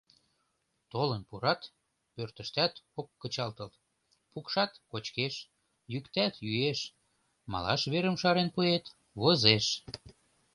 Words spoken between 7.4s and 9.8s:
малаш верым шарен пуэт— возеш.